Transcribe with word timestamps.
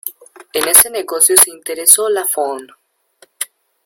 En 0.53 0.67
ese 0.67 0.89
negocio 0.89 1.37
se 1.37 1.51
interesó 1.51 2.09
Lafone. 2.09 2.73